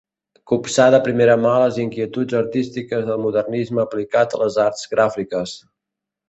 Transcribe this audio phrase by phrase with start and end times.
[0.51, 5.55] Copsà de primera mà les inquietuds artístiques del modernisme aplicat a les arts gràfiques.